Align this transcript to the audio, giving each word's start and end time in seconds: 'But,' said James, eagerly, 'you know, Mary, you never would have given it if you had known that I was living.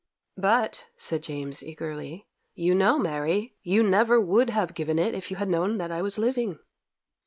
'But,' 0.35 0.85
said 0.97 1.21
James, 1.21 1.61
eagerly, 1.61 2.25
'you 2.55 2.73
know, 2.73 2.97
Mary, 2.97 3.53
you 3.61 3.83
never 3.83 4.19
would 4.19 4.49
have 4.49 4.73
given 4.73 4.97
it 4.97 5.13
if 5.13 5.29
you 5.29 5.37
had 5.37 5.47
known 5.47 5.77
that 5.77 5.91
I 5.91 6.01
was 6.01 6.17
living. 6.17 6.57